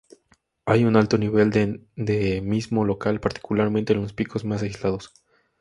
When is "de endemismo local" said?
1.51-3.19